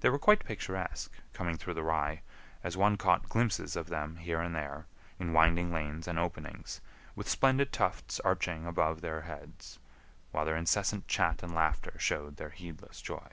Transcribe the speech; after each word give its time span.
They 0.00 0.08
were 0.08 0.18
quite 0.18 0.44
picturesque, 0.44 1.12
coming 1.32 1.56
through 1.56 1.74
the 1.74 1.84
rye, 1.84 2.22
as 2.64 2.76
one 2.76 2.96
caught 2.96 3.28
glimpses 3.28 3.76
of 3.76 3.86
them 3.86 4.16
here 4.16 4.40
and 4.40 4.52
there, 4.52 4.88
in 5.20 5.32
winding 5.32 5.72
lanes 5.72 6.08
and 6.08 6.18
openings, 6.18 6.80
with 7.14 7.28
splendid 7.28 7.72
tufts 7.72 8.18
arching 8.24 8.66
above 8.66 9.00
their 9.00 9.20
heads, 9.20 9.78
while 10.32 10.44
their 10.44 10.56
incessant 10.56 11.06
chat 11.06 11.44
and 11.44 11.54
laughter 11.54 11.92
showed 12.00 12.34
their 12.34 12.50
heedless 12.50 13.00
joy. 13.00 13.28